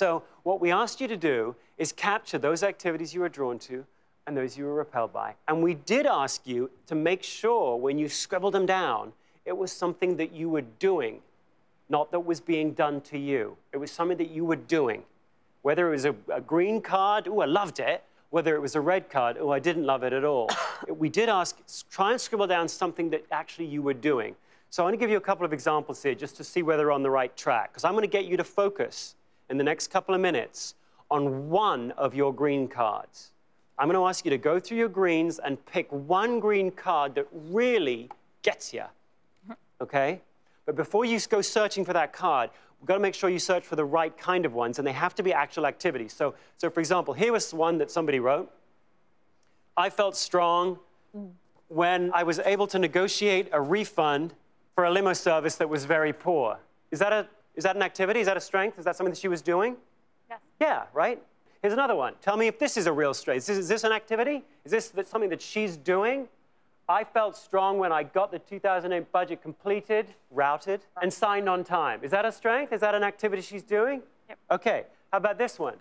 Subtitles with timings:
[0.00, 3.84] So, what we asked you to do is capture those activities you were drawn to
[4.26, 5.34] and those you were repelled by.
[5.46, 9.12] And we did ask you to make sure when you scribbled them down,
[9.44, 11.20] it was something that you were doing,
[11.90, 13.58] not that was being done to you.
[13.74, 15.02] It was something that you were doing.
[15.60, 18.80] Whether it was a, a green card, oh, I loved it, whether it was a
[18.80, 20.48] red card, oh, I didn't love it at all.
[20.88, 21.58] we did ask,
[21.90, 24.34] try and scribble down something that actually you were doing.
[24.70, 26.86] So I want to give you a couple of examples here just to see whether
[26.86, 29.14] we're on the right track, because I'm going to get you to focus
[29.50, 30.74] in the next couple of minutes
[31.10, 33.32] on one of your green cards.
[33.78, 37.14] I'm going to ask you to go through your greens and pick one green card
[37.16, 38.10] that really
[38.42, 38.84] gets you.
[39.80, 40.20] Okay?
[40.66, 43.64] But before you go searching for that card, we've got to make sure you search
[43.64, 46.12] for the right kind of ones, and they have to be actual activities.
[46.12, 48.52] So, so for example, here was one that somebody wrote.
[49.76, 50.78] I felt strong
[51.68, 54.34] when I was able to negotiate a refund
[54.74, 56.58] for a limo service that was very poor.
[56.90, 57.26] Is that, a,
[57.56, 58.20] is that an activity?
[58.20, 58.78] Is that a strength?
[58.78, 59.76] Is that something that she was doing?
[60.28, 60.40] Yes.
[60.60, 61.20] Yeah, right?
[61.62, 62.14] Here's another one.
[62.22, 63.42] Tell me if this is a real strength.
[63.42, 64.44] Is this, is this an activity?
[64.64, 66.28] Is this something that she's doing?
[66.88, 72.00] I felt strong when I got the 2008 budget completed, routed, and signed on time.
[72.02, 72.72] Is that a strength?
[72.72, 74.02] Is that an activity she's doing?
[74.28, 74.38] Yep.
[74.50, 74.84] Okay.
[75.12, 75.74] How about this one?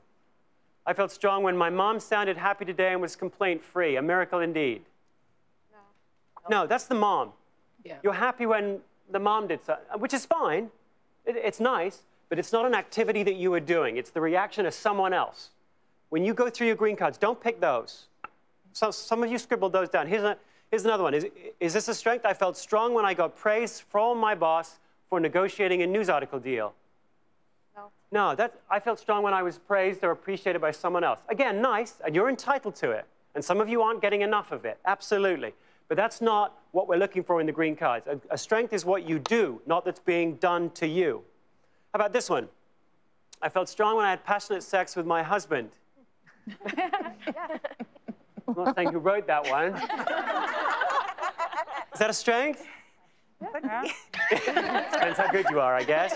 [0.85, 3.95] I felt strong when my mom sounded happy today and was complaint free.
[3.95, 4.83] A miracle indeed.
[5.71, 6.61] No.
[6.61, 7.31] No, that's the mom.
[7.83, 7.95] Yeah.
[8.03, 8.79] You're happy when
[9.11, 10.69] the mom did so, which is fine.
[11.25, 13.97] It, it's nice, but it's not an activity that you are doing.
[13.97, 15.49] It's the reaction of someone else.
[16.09, 18.05] When you go through your green cards, don't pick those.
[18.73, 20.07] So, some of you scribbled those down.
[20.07, 20.37] Here's, a,
[20.71, 21.13] here's another one.
[21.13, 21.27] Is,
[21.59, 22.25] is this a strength?
[22.25, 26.39] I felt strong when I got praise from my boss for negotiating a news article
[26.39, 26.73] deal.
[27.75, 27.89] No.
[28.11, 31.19] No, that, I felt strong when I was praised or appreciated by someone else.
[31.29, 33.05] Again, nice, and you're entitled to it.
[33.35, 35.53] And some of you aren't getting enough of it, absolutely.
[35.89, 38.07] But that's not what we're looking for in the green cards.
[38.07, 41.23] A, a strength is what you do, not that's being done to you.
[41.93, 42.47] How about this one?
[43.41, 45.71] I felt strong when I had passionate sex with my husband.
[48.47, 49.73] I'm not saying who wrote that one.
[51.93, 52.65] Is that a strength?
[53.41, 56.15] Depends how good you are, I guess.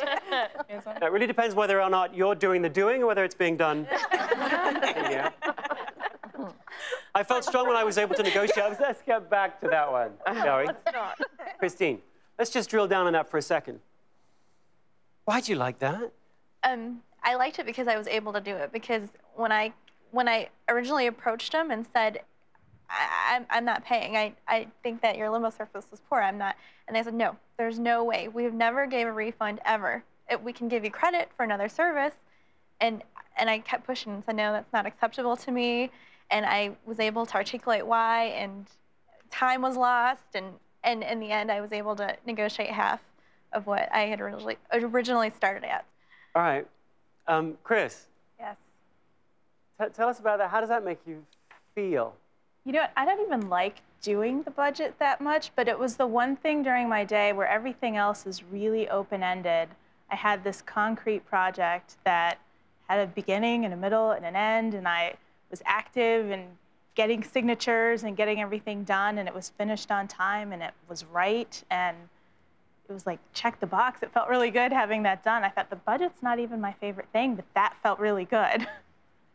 [0.70, 3.88] It really depends whether or not you're doing the doing or whether it's being done.
[4.12, 5.32] yeah.
[7.16, 8.78] I felt strong when I was able to negotiate.
[8.80, 10.68] Let's get back to that one, shall we?
[11.60, 12.02] Christine,
[12.40, 13.80] let's just drill down on that for a second.
[15.26, 16.12] Why'd you like that?
[16.64, 18.72] Um, I liked it because I was able to do it.
[18.72, 19.74] Because when I
[20.12, 22.22] when I originally approached him and said,
[22.90, 24.16] I, I'm, I'm not paying.
[24.16, 26.22] I, I think that your limo service was poor.
[26.22, 26.56] I'm not.
[26.88, 28.28] And they said, no, there's no way.
[28.28, 30.04] We've never gave a refund ever.
[30.30, 32.14] It, we can give you credit for another service.
[32.80, 33.02] And,
[33.38, 35.90] and I kept pushing and said, no, that's not acceptable to me.
[36.34, 38.66] And I was able to articulate why, and
[39.30, 40.24] time was lost.
[40.34, 40.48] And,
[40.84, 43.00] and in the end, I was able to negotiate half
[43.54, 45.86] of what I had originally, originally started at.
[46.36, 46.66] All right.
[47.28, 48.08] Um, Chris,
[48.40, 48.58] Yes.
[49.80, 50.50] t- tell us about that.
[50.50, 51.24] How does that make you
[51.76, 52.16] feel?
[52.66, 52.88] You know?
[52.98, 56.64] I don't even like doing the budget that much, but it was the one thing
[56.64, 59.70] during my day where everything else is really open ended.
[60.10, 62.40] I had this concrete project that
[62.88, 65.14] had a beginning and a middle and an end, and I
[65.54, 66.44] was active and
[66.96, 71.06] getting signatures and getting everything done, and it was finished on time and it was
[71.06, 71.64] right.
[71.70, 71.96] And
[72.90, 74.02] it was like, check the box.
[74.02, 75.44] It felt really good having that done.
[75.44, 78.68] I thought the budget's not even my favorite thing, but that felt really good.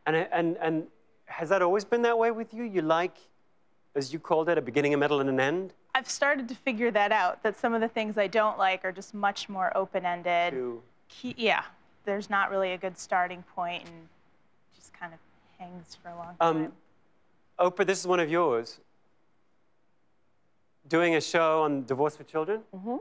[0.07, 0.87] And, and, and
[1.27, 2.65] has that always been that way with you?
[2.65, 3.17] You like,
[3.95, 5.73] as you called it, a beginning, a middle, and an end?
[5.95, 7.45] I've started to figure that out.
[7.45, 10.55] That some of the things I don't like are just much more open-ended.
[11.23, 11.63] Yeah,
[12.05, 14.09] there's not really a good starting point, and
[14.77, 15.19] just kind of
[15.59, 16.57] hangs for a long time.
[16.57, 16.73] um,
[17.59, 18.79] Oprah, this is one of yours.
[20.89, 22.61] Doing a show on divorce for children.
[22.75, 22.97] Mm-hmm.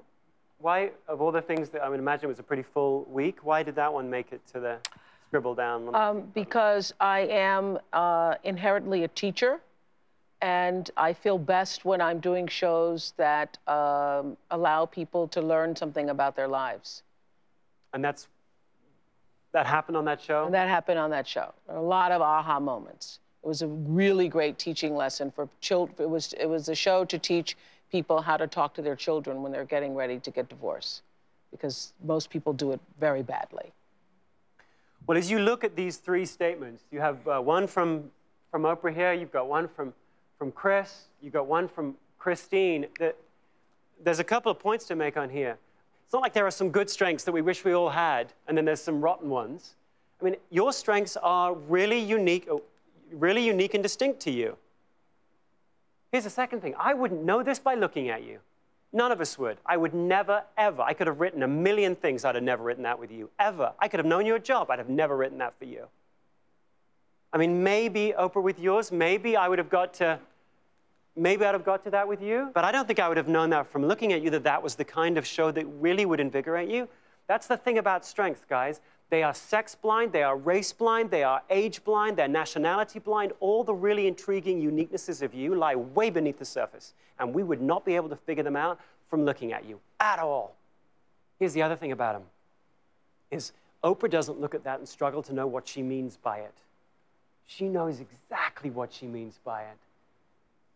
[0.60, 3.62] Why, of all the things that I would imagine was a pretty full week, why
[3.64, 4.78] did that one make it to the
[5.28, 5.94] scribble down?
[5.96, 9.62] Um, because I am uh, inherently a teacher,
[10.42, 16.10] and I feel best when I'm doing shows that um, allow people to learn something
[16.10, 17.04] about their lives.
[17.94, 18.28] and that's
[19.58, 20.46] that happened on that show.
[20.46, 21.52] And that happened on that show.
[21.70, 23.18] A lot of aha moments.
[23.44, 25.96] It was a really great teaching lesson for children.
[26.00, 27.58] It was, it was a show to teach
[27.92, 31.02] people how to talk to their children when they're getting ready to get divorced,
[31.50, 33.72] because most people do it very badly.
[35.08, 38.12] Well, as you look at these three statements, you have uh, one from,
[38.52, 39.94] from Oprah here, you've got one from,
[40.38, 42.86] from Chris, you've got one from Christine.
[43.00, 43.16] That,
[44.04, 45.58] there's a couple of points to make on here.
[46.08, 48.58] It's not like there are some good strengths that we wish we all had, and
[48.58, 49.76] then there's some rotten ones.
[50.22, 52.60] I mean, your strengths are really unique, uh,
[53.12, 54.56] really unique and distinct to you.
[56.14, 58.40] Here's the second thing I wouldn't know this by looking at you.
[58.94, 59.58] None of us would.
[59.66, 60.82] I would never, ever.
[60.82, 62.24] I could have written a million things.
[62.24, 63.74] I'd have never written that with you, ever.
[63.78, 64.72] I could have known your job.
[64.72, 65.88] I'd have never written that for you.
[67.34, 70.20] I mean, maybe Oprah with yours, maybe I would have got to,
[71.18, 73.28] maybe I'd have got to that with you, but I don't think I would have
[73.28, 76.06] known that from looking at you that that was the kind of show that really
[76.06, 76.88] would invigorate you.
[77.28, 78.80] That's the thing about strength, guys.
[79.10, 83.32] They are sex blind, they are race blind, they are age blind, they're nationality blind.
[83.40, 87.62] All the really intriguing uniquenesses of you lie way beneath the surface, and we would
[87.62, 88.80] not be able to figure them out
[89.10, 90.56] from looking at you at all.
[91.40, 92.24] Here's the other thing about them
[93.32, 93.54] is
[93.84, 96.54] Oprah doesn't look at that and struggle to know what she means by it.
[97.46, 99.78] She knows exactly what she means by it.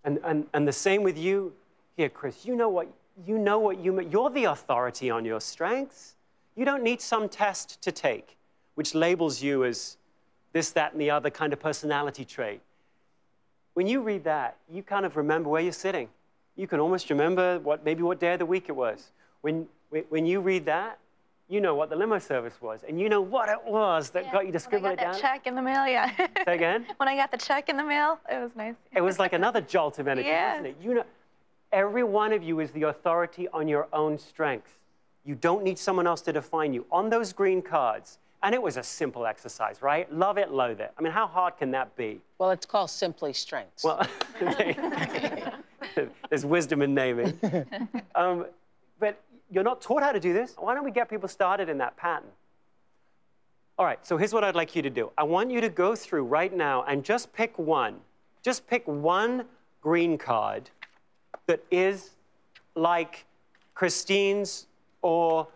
[0.04, 1.54] And, and, and the same with you
[1.96, 2.46] here, Chris.
[2.46, 2.88] You know what
[3.28, 6.16] you know what you you're the authority on your strengths.
[6.56, 8.38] You don't need some test to take,
[8.76, 9.98] which labels you as
[10.54, 12.62] this, that, and the other kind of personality trait.
[13.74, 16.10] When you read that, you kind of remember where you're sitting.
[16.56, 19.12] You can almost remember what maybe what day of the week it was.
[19.42, 19.68] When,
[20.10, 21.00] when you read that,
[21.52, 24.32] you know what the limo service was, and you know what it was that Yeah,
[24.32, 25.12] got you to scribble when I it got down.
[25.14, 26.10] that check in the mail, yeah.
[26.46, 26.86] Say again?
[26.98, 28.76] when I got the check in the mail, it was nice.
[28.96, 30.52] It was like another jolt of energy, Yeah.
[30.58, 30.78] wasn't it?
[30.82, 31.04] You know,
[31.74, 34.72] every one of you is the authority on your own strengths.
[35.26, 36.86] You don't need someone else to define you.
[36.90, 40.12] On those green cards, and it was a simple exercise, right?
[40.12, 40.94] Love it, loathe it.
[40.98, 42.22] I mean, how hard can that be?
[42.40, 43.84] Well, it's called Simply Strengths.
[43.84, 44.08] Well,
[46.30, 47.38] there's wisdom in naming.
[48.16, 48.46] Um,
[49.00, 49.20] but
[49.52, 50.56] you're not taught how to do this.
[50.58, 52.30] Why don't we get people started in that pattern?
[53.78, 55.12] All right, so here's what I'd like you to do.
[55.18, 58.00] I want you to go through right now and just pick one.
[58.42, 59.46] Just pick one
[59.82, 60.70] green card
[61.48, 62.12] that is
[62.76, 63.26] like
[63.74, 64.68] Christine's
[65.02, 65.48] or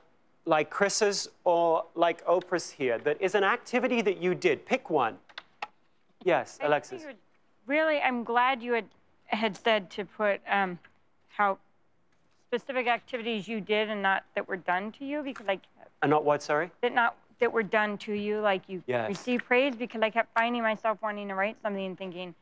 [0.46, 4.66] like Chris's or like Oprah's here, that is an activity that you did.
[4.66, 5.18] Pick one.
[6.24, 7.04] Yes, I Alexis.
[7.66, 8.86] Really, I'm glad you had,
[9.28, 10.80] had said to put um,
[11.30, 11.58] how
[12.60, 15.62] specific activities you did and not that were done to you because like
[16.02, 16.72] And not what, sorry?
[16.82, 19.10] that not that were done to you like you Yes.
[19.10, 22.34] received praise because I kept finding myself wanting to write something and thinking,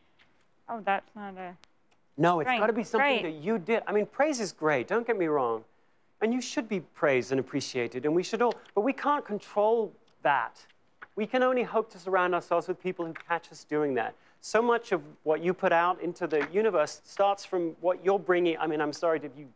[0.69, 1.55] oh, that's not a
[2.17, 3.23] No, it's got to be something right.
[3.23, 3.81] that you did.
[3.87, 5.63] I mean, praise is great, don't get me wrong.
[6.21, 9.91] And you should be praised and appreciated, and we should all, but we can't control
[10.21, 10.65] that.
[11.15, 14.15] We can only hope to surround ourselves with people who catch us doing that.
[14.41, 18.57] So much of what you put out into the universe starts from what you're bringing.
[18.57, 19.47] I mean, I'm sorry if you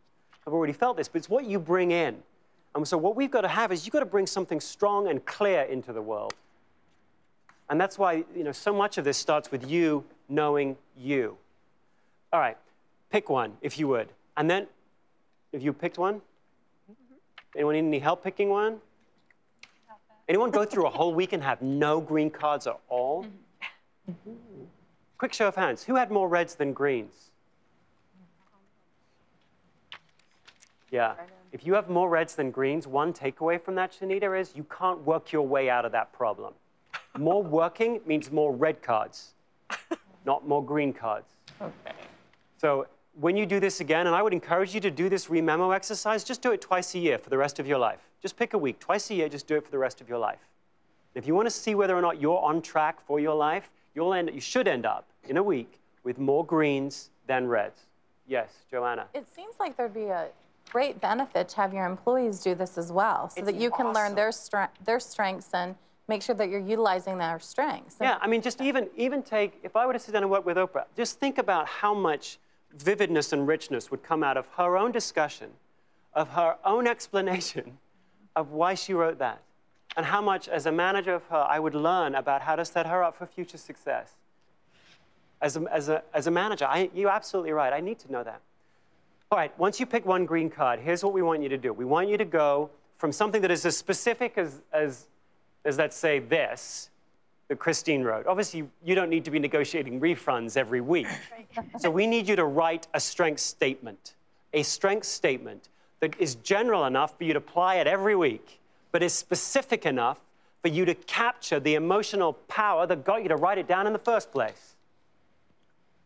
[0.48, 2.16] have already felt this, but it's what you bring in.
[2.74, 5.24] And so, what we've got to have is you've got to bring something strong and
[5.24, 6.34] clear into the world.
[7.70, 11.36] And that's why, you know, so much of this starts with you knowing you.
[12.32, 12.56] All right,
[13.10, 14.08] pick one if you would.
[14.36, 14.66] And then,
[15.52, 16.20] if you picked one,
[17.54, 18.78] anyone need any help picking one?
[20.28, 23.24] Anyone go through a whole week and have no green cards at all?
[24.10, 24.64] Mm-hmm.
[25.16, 25.82] Quick show of hands.
[25.84, 27.30] Who had more reds than greens?
[30.90, 31.14] Yeah.
[31.52, 35.00] If you have more reds than greens, one takeaway from that, Shanita, is you can't
[35.04, 36.54] work your way out of that problem.
[37.18, 39.32] More working means more red cards,
[40.26, 41.28] not more green cards.
[41.60, 41.92] okay.
[42.58, 42.86] So
[43.20, 46.22] when you do this again, and I would encourage you to do this rememo exercise,
[46.22, 48.00] just do it twice a year for the rest of your life.
[48.20, 50.18] Just pick a week, twice a year, just do it for the rest of your
[50.18, 50.40] life.
[51.14, 54.12] If you want to see whether or not you're on track for your life, you'll
[54.14, 57.80] end, you should end up in a week with more greens than reds.
[58.26, 59.06] Yes, Joanna.
[59.14, 60.28] It seems like there'd be a
[60.68, 63.92] great benefit to have your employees do this as well, so It's that you can
[63.92, 65.74] learn their stre- their strengths and
[66.08, 67.96] make sure that you're utilizing their strengths.
[68.00, 70.30] And Yeah, I mean, just even even take if I were to sit down and
[70.30, 72.38] work with Oprah, just think about how much
[72.76, 75.50] vividness and richness would come out of her own discussion,
[76.14, 77.78] of her own explanation
[78.36, 79.42] of why she wrote that,
[79.96, 82.86] and how much, as a manager of her, I would learn about how to set
[82.86, 84.12] her up for future success.
[85.40, 87.72] As a, as a, as a manager, I, you're absolutely right.
[87.72, 88.40] I need to know that.
[89.30, 91.70] All right, once you pick one green card, here's what we want you to do.
[91.70, 95.06] We want you to go from something that is as specific as, as,
[95.66, 96.88] as let's say, this,
[97.48, 98.26] that Christine wrote.
[98.26, 101.08] Obviously, you don't need to be negotiating refunds every week.
[101.78, 104.14] so we need you to write a strength statement,
[104.54, 105.68] a strength statement
[106.00, 108.60] that is general enough for you to apply it every week,
[108.92, 110.18] but is specific enough
[110.62, 113.92] for you to capture the emotional power that got you to write it down in
[113.92, 114.74] the first place.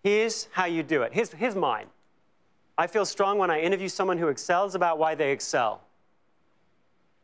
[0.02, 1.12] Here's how you do it.
[1.12, 1.86] Here's, here's mine.
[2.76, 5.82] I feel strong when I interview someone who excels about why they excel.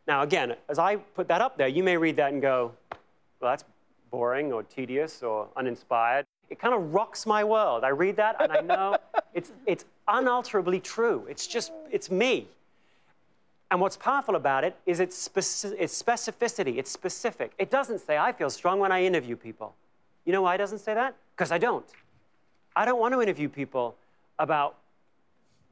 [0.06, 2.72] Now, again, as I put that up there, you may read that and go,
[3.40, 3.64] well, that's
[4.10, 6.26] boring or tedious or uninspired.
[6.50, 7.84] It kind of rocks my world.
[7.84, 8.96] I read that and I know
[9.34, 11.26] it's, it's unalterably true.
[11.28, 12.48] It's just, it's me.
[13.70, 17.52] And what's powerful about it is its, speci- its specificity, it's specific.
[17.58, 19.74] It doesn't say, I feel strong when I interview people.
[20.24, 21.14] You know why it doesn't say that?
[21.36, 21.84] Because I don't.
[22.74, 23.94] I don't want to interview people
[24.38, 24.76] about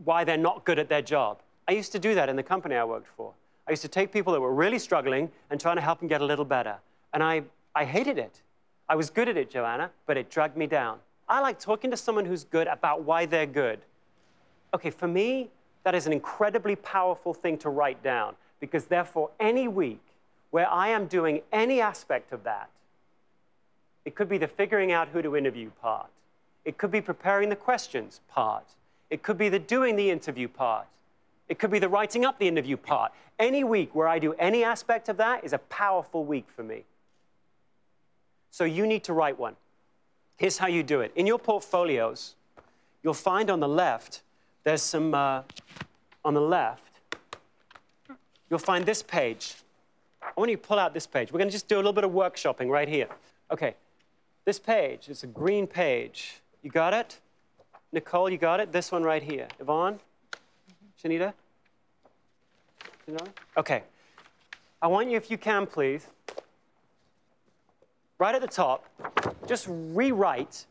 [0.05, 1.39] why they're not good at their job.
[1.69, 3.33] I used to do that in the company I worked for.
[3.67, 6.21] I used to take people that were really struggling and trying to help them get
[6.21, 6.77] a little better.
[7.13, 7.43] And I,
[7.75, 8.43] I hated it.
[8.89, 10.99] I was good at it, Joanna, but it dragged me down.
[11.29, 13.81] I like talking to someone who's good about why they're good.
[14.73, 15.51] Okay, for me,
[15.83, 20.01] that is an incredibly powerful thing to write down because, therefore, any week
[20.51, 22.71] where I am doing any aspect of that,
[24.05, 26.09] it could be the figuring out who to interview part,
[26.65, 28.65] it could be preparing the questions part,
[29.11, 30.87] it could be the doing the interview part,
[31.49, 33.13] it could be the writing up the interview part.
[33.39, 36.85] Any week where I do any aspect of that is a powerful week for me.
[38.51, 39.55] So you need to write one.
[40.39, 41.13] Here's how you do it.
[41.15, 42.35] In your portfolios,
[43.03, 44.23] you'll find on the left,
[44.65, 45.43] there's some, uh,
[46.25, 46.83] on the left,
[48.51, 49.55] you'll find this page.
[50.23, 51.33] I want you to pull out this page.
[51.33, 53.09] We're going to just do a little bit of workshopping right here.
[53.51, 53.75] Okay,
[54.45, 56.41] this page it's a green page.
[56.63, 57.21] You got it?
[57.93, 58.73] Nicole, you got it?
[58.73, 59.49] This one right here.
[59.61, 60.01] Yvonne?
[61.03, 61.33] Shanita?
[63.57, 63.83] Okay.
[64.83, 66.07] I want you, if you can, please,
[68.19, 68.85] right at the top,
[69.47, 70.67] just rewrite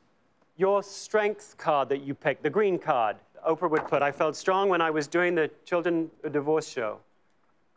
[0.57, 3.17] your strength card that you picked, the green card.
[3.47, 6.99] Oprah would put, I felt strong when I was doing the children uh, divorce show.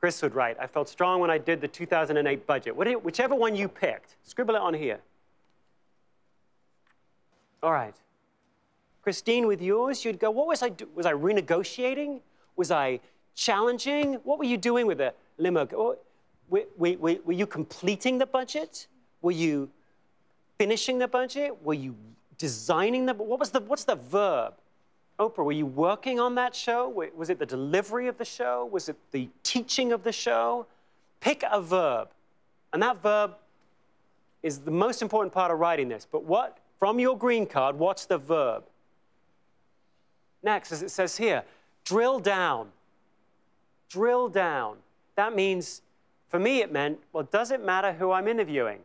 [0.00, 2.76] Chris would write, I felt strong when I did the 2008 budget.
[2.76, 5.00] Whichever one you picked, scribble it on here.
[7.62, 7.94] All right.
[9.02, 10.88] Christine, with yours, you'd go, what was I do?
[10.94, 12.20] Was I renegotiating?
[12.56, 13.00] Was I
[13.34, 14.14] challenging?
[14.24, 15.66] What were you doing with the limo?
[16.50, 18.86] Were, were, were, were you completing the budget?
[19.22, 19.70] Were you
[20.58, 21.62] finishing the budget?
[21.62, 21.94] Were you
[22.36, 24.54] designing the, what was the, what's the verb?
[25.18, 26.88] Oprah, were you working on that show?
[27.16, 28.68] Was it the delivery of the show?
[28.70, 30.66] Was it the teaching of the show?
[31.20, 32.08] Pick a verb.
[32.72, 33.34] And that verb
[34.42, 36.06] is the most important part of writing this.
[36.10, 38.64] But what, from your green card, what's the verb?
[40.42, 41.44] Next, as it says here,
[41.84, 42.68] drill down.
[43.88, 44.76] Drill down.
[45.16, 45.82] That means,
[46.28, 48.80] for me, it meant, well, does it matter who I'm interviewing?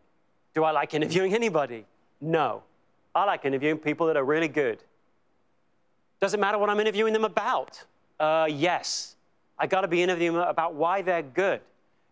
[0.54, 1.86] Do I like interviewing anybody?
[2.22, 2.64] No.
[3.14, 4.80] I like interviewing people that are really good.
[6.20, 7.84] Does it matter what I'm interviewing them about?
[8.20, 9.16] Uh, yes.
[9.60, 11.62] I got to be interviewing them about why they're good.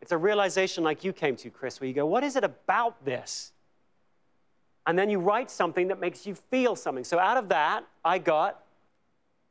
[0.01, 3.03] It's a realization like you came to, Chris, where you go, what is it about
[3.05, 3.51] this?
[4.85, 7.03] And then you write something that makes you feel something.
[7.03, 8.60] So out of that, I got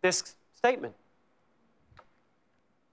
[0.02, 0.94] this statement.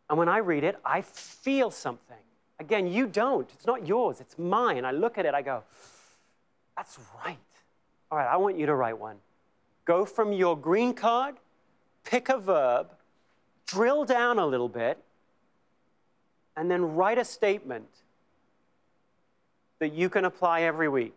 [0.09, 2.17] And when I read it, I feel something.
[2.59, 3.49] Again, you don't.
[3.53, 4.85] It's not yours, it's mine.
[4.85, 5.63] I look at it, I go,
[6.75, 7.37] that's right.
[8.11, 9.17] All right, I want you to write one.
[9.85, 11.35] Go from your green card,
[12.03, 12.91] pick a verb,
[13.65, 14.97] drill down a little bit,
[16.55, 17.87] and then write a statement
[19.79, 21.15] that you can apply every week.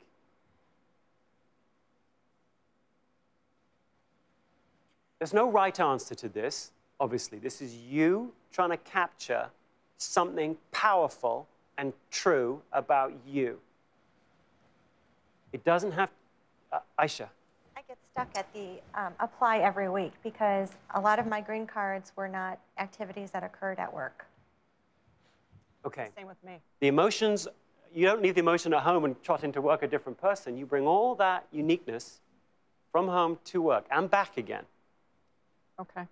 [5.21, 7.39] There's no right answer to this, obviously.
[7.39, 9.51] This is you trying to capture
[9.99, 11.47] something powerful
[11.77, 13.59] and true about you.
[15.53, 16.09] It doesn't have,
[16.73, 17.29] uh, Aisha.
[17.77, 21.67] I get stuck at the um, apply every week because a lot of my green
[21.67, 24.25] cards were not activities that occurred at work.
[25.85, 26.09] Okay.
[26.17, 26.61] Same with me.
[26.81, 27.47] The emotions,
[27.95, 30.57] you don't leave the emotion at home and trot into work a different person.
[30.57, 32.21] You bring all that uniqueness
[32.91, 34.65] from home to work and back again.
[35.81, 36.07] Okay.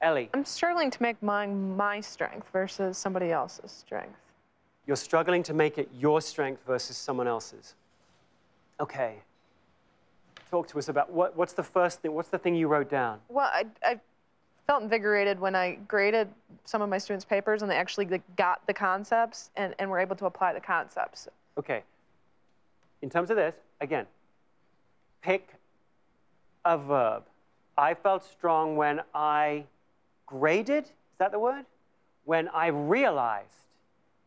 [0.00, 4.18] Ellie, I'm struggling to make mine my strength versus somebody else's strength.
[4.86, 7.74] you're struggling to make it your strength versus someone else's.
[8.80, 9.16] Okay.
[10.50, 13.18] Talk to us about what, what's the first thing, what's the thing you wrote down?
[13.28, 14.00] Well, I, I
[14.66, 16.28] felt invigorated when I graded
[16.64, 20.16] some of my students' papers and they actually got the concepts and, and were able
[20.16, 21.28] to apply the concepts.
[21.58, 21.82] Okay.
[23.02, 24.06] In terms of this, again,
[25.20, 25.48] pick
[26.64, 27.24] a verb.
[27.76, 29.64] I felt strong when I
[30.26, 31.64] graded, is that the word?
[32.24, 33.66] When I realized,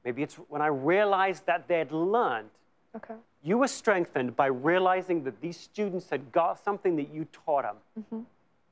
[0.04, 2.50] maybe it's when I realized that they'd learned.
[2.96, 3.14] Okay.
[3.44, 7.76] You were strengthened by realizing that these students had got something that you taught them.
[8.00, 8.22] Mm-hmm.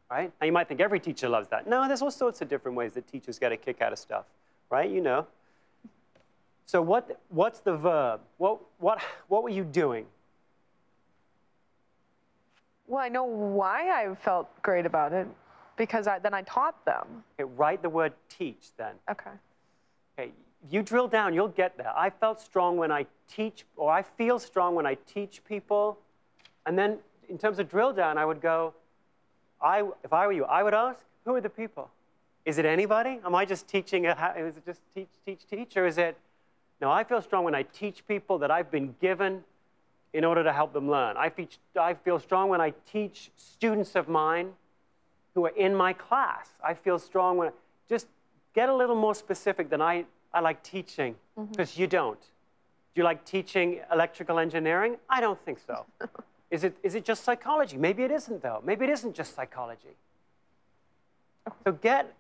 [0.09, 0.31] Right?
[0.41, 1.67] Now you might think every teacher loves that.
[1.67, 4.25] No, there's all sorts of different ways that teachers get a kick out of stuff.
[4.69, 4.89] Right?
[4.89, 5.27] You know.
[6.65, 8.21] So what, what's the verb?
[8.37, 10.05] What, what, what were you doing?
[12.89, 15.27] Well, I know why I felt great about it
[15.77, 17.24] because I, then I taught them.
[17.39, 18.96] Okay, write the word teach then.
[19.10, 19.29] Okay.
[20.17, 20.31] Okay,
[20.72, 21.93] you drill down, you'll get there.
[21.96, 26.00] I felt strong when I teach, or I feel strong when I teach people.
[26.65, 26.98] And then
[27.29, 28.74] in terms of drill down, I would go,
[29.62, 31.91] I, if I were you, I would ask, who are the people?
[32.43, 33.19] Is it anybody?
[33.24, 35.77] Am I just teaching, a, is it just teach, teach, teach?
[35.77, 36.17] Or is it,
[36.81, 39.43] no, I feel strong when I teach people that I've been given
[40.13, 41.15] in order to help them learn.
[41.17, 44.51] I, teach, I feel strong when I teach students of mine
[45.35, 46.49] who are in my class.
[46.63, 47.51] I feel strong when, I
[47.87, 48.07] just
[48.53, 51.51] get a little more specific than I, I like teaching, mm-hmm.
[51.51, 52.19] because you don't.
[52.19, 54.97] Do you like teaching electrical engineering?
[55.09, 55.85] I don't think so.
[56.51, 57.77] is, it, is it just psychology?
[57.77, 58.61] Maybe it isn't, though.
[58.65, 59.95] Maybe it isn't just psychology.
[61.63, 62.13] So get,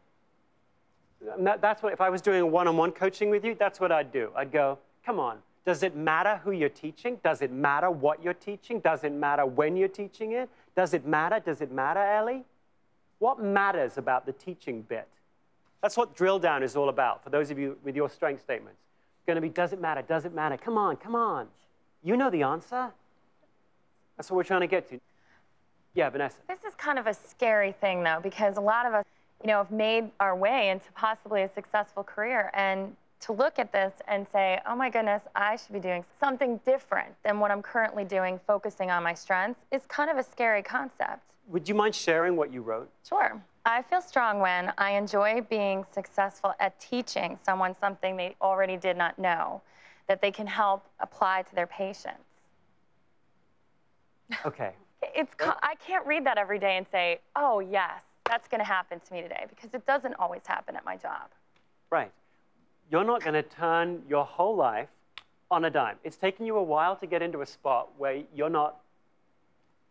[1.39, 3.91] that, that's what, if I was doing one on one coaching with you, that's what
[3.91, 4.31] I'd do.
[4.35, 7.19] I'd go, come on, does it matter who you're teaching?
[7.23, 8.79] Does it matter what you're teaching?
[8.79, 10.49] Does it matter when you're teaching it?
[10.75, 11.39] Does it matter?
[11.39, 12.43] Does it matter, Ellie?
[13.19, 15.07] What matters about the teaching bit?
[15.81, 18.79] That's what drill down is all about for those of you with your strength statements.
[19.17, 20.01] It's going to be does it matter?
[20.01, 20.57] Does it matter?
[20.57, 21.47] Come on, come on.
[22.03, 22.91] You know the answer.
[24.17, 24.99] That's what we're trying to get to.
[25.93, 26.37] Yeah, Vanessa.
[26.47, 29.05] This is kind of a scary thing, though, because a lot of us,
[29.41, 32.51] you know, have made our way into possibly a successful career.
[32.53, 36.59] And to look at this and say, oh my goodness, I should be doing something
[36.65, 40.63] different than what I'm currently doing, focusing on my strengths, is kind of a scary
[40.63, 41.21] concept.
[41.47, 42.89] Would you mind sharing what you wrote?
[43.07, 43.41] Sure.
[43.65, 48.97] I feel strong when I enjoy being successful at teaching someone something they already did
[48.97, 49.61] not know
[50.07, 52.23] that they can help apply to their patients.
[54.45, 54.73] Okay.
[55.01, 58.99] It's I can't read that every day and say, "Oh, yes, that's going to happen
[58.99, 61.29] to me today," because it doesn't always happen at my job.
[61.89, 62.11] Right.
[62.91, 64.89] You're not going to turn your whole life
[65.51, 65.97] on a dime.
[66.03, 68.77] It's taken you a while to get into a spot where you're not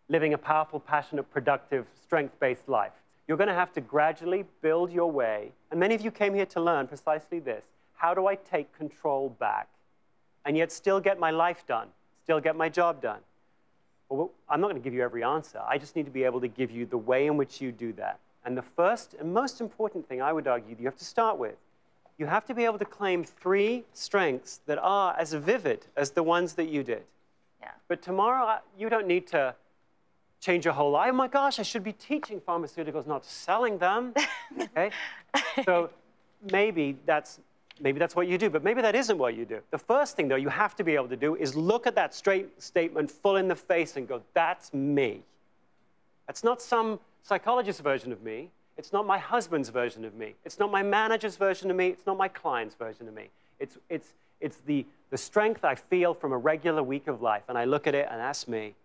[0.08, 2.92] living a powerful, passionate, productive, strength based life.
[3.26, 5.52] You're going to have to gradually build your way.
[5.70, 7.64] And many of you came here to learn precisely this
[7.94, 9.68] how do I take control back
[10.44, 11.88] and yet still get my life done,
[12.22, 13.20] still get my job done?
[14.08, 15.60] Well, I'm not going to give you every answer.
[15.66, 17.92] I just need to be able to give you the way in which you do
[17.94, 18.18] that.
[18.44, 21.38] And the first and most important thing I would argue that you have to start
[21.38, 21.56] with
[22.18, 26.22] you have to be able to claim three strengths that are as vivid as the
[26.22, 27.04] ones that you did.
[27.60, 27.70] Yeah.
[27.87, 29.54] But tomorrow, you don't need to
[30.40, 31.10] change your whole life.
[31.12, 34.14] Oh my gosh, I should be teaching pharmaceuticals, not selling them.
[34.60, 34.90] Okay?
[35.64, 35.90] so
[36.50, 37.38] maybe that's
[37.80, 39.61] maybe that's what you do, but maybe that isn't what you do.
[39.70, 42.14] The first thing, though, you have to be able to do is look at that
[42.14, 45.22] straight statement full in the face and go, that's me.
[46.26, 48.50] That's not some psychologist's version of me.
[48.78, 50.34] It's not my husband's version of me.
[50.44, 51.88] It's not my manager's version of me.
[51.88, 53.28] It's not my client's version of me.
[53.58, 57.42] It's, it's, it's the, the strength I feel from a regular week of life.
[57.48, 58.76] And I look at it and that's me.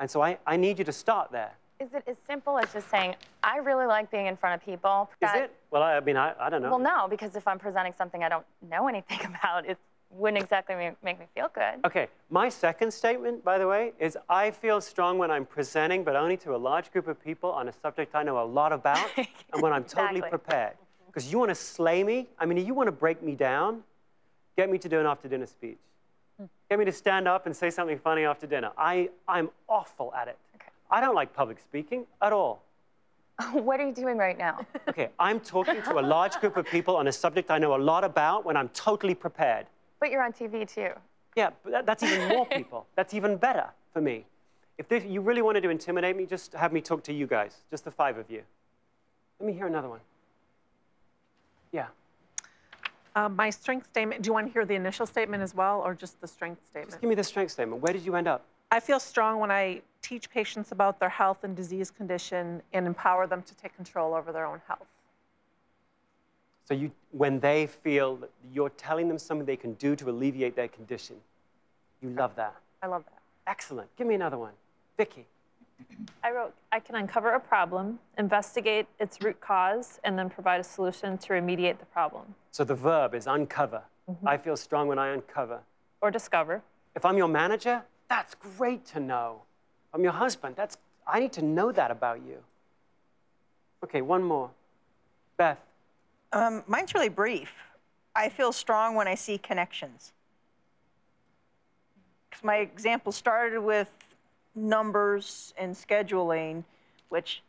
[0.00, 1.52] And so I, I need you to start there.
[1.78, 5.08] Is it as simple as just saying, "I really like being in front of people"?
[5.22, 5.56] Is it?
[5.70, 6.68] Well, I, I mean, I, I don't know.
[6.68, 9.78] Well, no, because if I'm presenting something I don't know anything about, it
[10.10, 11.84] wouldn't exactly make me feel good.
[11.84, 16.16] Okay, my second statement, by the way, is I feel strong when I'm presenting, but
[16.16, 19.06] only to a large group of people on a subject I know a lot about,
[19.16, 20.30] and when I'm totally Exactly.
[20.30, 20.74] prepared.
[21.06, 23.82] Because you want to slay me, I mean, you want to break me down,
[24.56, 25.78] get me to do an after dinner speech.
[26.38, 26.46] Hmm.
[26.68, 28.70] Get me to stand up and say something funny after dinner.
[28.76, 30.38] I, I'm awful at it.
[30.56, 30.68] Okay.
[30.90, 32.62] I don't like public speaking at all.
[33.52, 34.66] what are you doing right now?
[34.88, 37.78] Okay, I'm talking to a large group of people on a subject I know a
[37.78, 39.66] lot about when I'm totally prepared.
[40.00, 40.90] But you're on TV too.
[41.36, 42.86] Yeah, but that, that's even more people.
[42.96, 44.24] That's even better for me.
[44.78, 47.58] If this, you really wanted to intimidate me, just have me talk to you guys,
[47.70, 48.42] just the five of you.
[49.38, 50.00] Let me hear another one.
[51.70, 51.86] Yeah.
[53.14, 55.94] Um, my strength statement, do you want to hear the initial statement as well, or
[55.94, 56.90] just the strength statement?
[56.90, 57.80] Just give me the strength statement.
[57.80, 58.44] Where did you end up?
[58.72, 63.26] I feel strong when I teach patients about their health and disease condition and empower
[63.26, 64.86] them to take control over their own health.
[66.70, 70.54] So you, when they feel that you're telling them something they can do to alleviate
[70.54, 71.16] their condition,
[72.00, 72.54] you love that.
[72.80, 73.18] I love that.
[73.48, 73.88] Excellent.
[73.96, 74.52] Give me another one.
[74.96, 75.26] Vicky.
[76.22, 80.64] I wrote, I can uncover a problem, investigate its root cause, and then provide a
[80.64, 82.36] solution to remediate the problem.
[82.52, 83.82] So the verb is uncover.
[84.08, 84.28] Mm-hmm.
[84.28, 85.58] I feel strong when I uncover.
[86.00, 86.62] Or discover.
[86.94, 89.42] If I'm your manager, that's great to know.
[89.88, 92.36] If I'm your husband, that's I need to know that about you.
[93.82, 94.50] Okay, one more.
[95.36, 95.58] Beth.
[96.32, 97.52] Um, mine's really brief.
[98.14, 100.12] I feel strong when I see connections.
[102.30, 103.90] 'Cause my example started with
[104.54, 106.64] numbers and scheduling,
[107.08, 107.42] which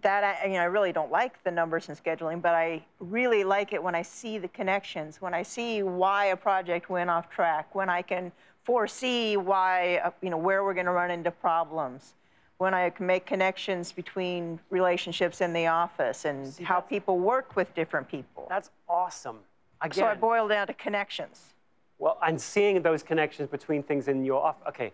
[0.00, 3.44] that I, you know, I really don't like the numbers and scheduling, but I really
[3.44, 7.28] like it when I see the connections, when I see why a project went off
[7.28, 8.32] track, when I can
[8.64, 12.14] foresee why, uh, you know, where we're going to run into problems,
[12.62, 18.08] when I make connections between relationships in the office and how people work with different
[18.08, 18.46] people.
[18.48, 19.38] That's awesome.
[19.80, 21.54] Again, So I boil down to connections.
[21.98, 24.62] well, and seeing those connections between things in your office.
[24.68, 24.92] Okay,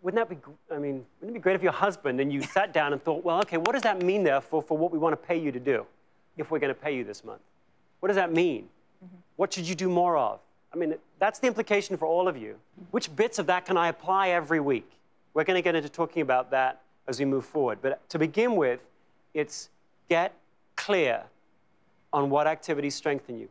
[0.00, 0.40] wouldn't that be?
[0.72, 3.24] I mean, wouldn't it be great if your husband and you sat down and thought,
[3.24, 5.50] well, okay, what does that mean there for, for what we want to pay you
[5.50, 5.84] to do,
[6.36, 7.42] if we're going to pay you this month?
[7.98, 8.68] What does that mean?
[9.04, 9.16] Mm-hmm.
[9.34, 10.38] What should you do more of?
[10.72, 12.52] I mean, that's the implication for all of you.
[12.52, 12.90] Mm-hmm.
[12.92, 14.88] Which bits of that can I apply every week?
[15.34, 17.78] We're going to get into talking about that as we move forward.
[17.82, 18.80] But to begin with,
[19.34, 19.70] It's
[20.08, 20.34] get
[20.76, 21.24] clear
[22.12, 23.48] on what activities strengthen you.